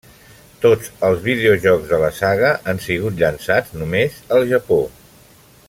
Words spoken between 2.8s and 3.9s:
sigut llançats